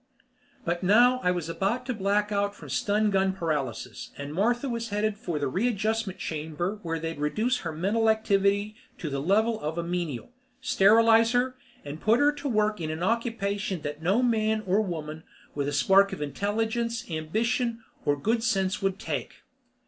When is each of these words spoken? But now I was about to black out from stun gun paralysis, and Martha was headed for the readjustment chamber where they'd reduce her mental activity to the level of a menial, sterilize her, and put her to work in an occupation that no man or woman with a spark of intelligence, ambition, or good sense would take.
But 0.65 0.81
now 0.81 1.19
I 1.21 1.29
was 1.29 1.47
about 1.47 1.85
to 1.85 1.93
black 1.93 2.31
out 2.31 2.55
from 2.55 2.69
stun 2.69 3.11
gun 3.11 3.33
paralysis, 3.33 4.09
and 4.17 4.33
Martha 4.33 4.67
was 4.67 4.89
headed 4.89 5.15
for 5.15 5.37
the 5.37 5.47
readjustment 5.47 6.17
chamber 6.17 6.79
where 6.81 6.97
they'd 6.97 7.19
reduce 7.19 7.59
her 7.59 7.71
mental 7.71 8.09
activity 8.09 8.75
to 8.97 9.11
the 9.11 9.21
level 9.21 9.59
of 9.61 9.77
a 9.77 9.83
menial, 9.83 10.31
sterilize 10.59 11.33
her, 11.33 11.55
and 11.85 12.01
put 12.01 12.19
her 12.19 12.31
to 12.31 12.49
work 12.49 12.81
in 12.81 12.89
an 12.89 13.03
occupation 13.03 13.83
that 13.83 14.01
no 14.01 14.23
man 14.23 14.63
or 14.65 14.81
woman 14.81 15.21
with 15.53 15.67
a 15.67 15.71
spark 15.71 16.11
of 16.11 16.19
intelligence, 16.19 17.05
ambition, 17.11 17.83
or 18.03 18.19
good 18.19 18.41
sense 18.41 18.81
would 18.81 18.97
take. 18.97 19.43